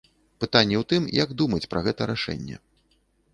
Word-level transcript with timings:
Пытанне 0.45 0.75
ў 0.81 0.87
тым, 0.93 1.03
як 1.23 1.35
думаць 1.41 1.69
пра 1.75 1.83
гэта 1.89 2.09
рашэнне. 2.13 2.59